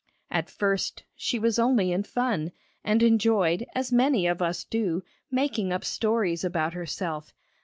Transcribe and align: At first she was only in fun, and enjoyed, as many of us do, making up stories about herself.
At 0.31 0.49
first 0.49 1.03
she 1.15 1.37
was 1.37 1.59
only 1.59 1.91
in 1.91 2.01
fun, 2.01 2.53
and 2.83 3.03
enjoyed, 3.03 3.67
as 3.75 3.91
many 3.91 4.25
of 4.25 4.41
us 4.41 4.63
do, 4.63 5.03
making 5.29 5.71
up 5.71 5.85
stories 5.85 6.43
about 6.43 6.73
herself. 6.73 7.35